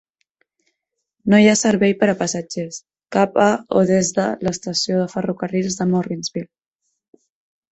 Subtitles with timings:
[1.33, 2.79] No hi ha servei per a passatgers
[3.17, 3.47] cap a
[3.81, 6.51] o des de l'estació de ferrocarrils de Morrinsville.